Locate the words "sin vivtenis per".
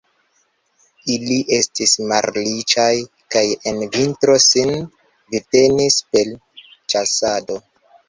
4.49-6.37